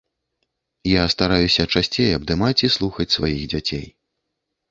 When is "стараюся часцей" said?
1.13-2.09